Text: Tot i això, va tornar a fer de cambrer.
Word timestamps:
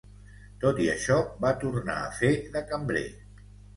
Tot 0.63 0.79
i 0.85 0.87
això, 0.93 1.17
va 1.45 1.51
tornar 1.65 1.99
a 2.07 2.11
fer 2.23 2.33
de 2.57 2.65
cambrer. 2.73 3.05